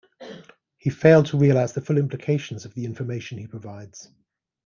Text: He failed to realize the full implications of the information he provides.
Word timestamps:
He 0.79 0.89
failed 0.89 1.27
to 1.27 1.37
realize 1.37 1.73
the 1.73 1.81
full 1.81 1.99
implications 1.99 2.65
of 2.65 2.73
the 2.73 2.85
information 2.85 3.37
he 3.37 3.45
provides. 3.45 4.09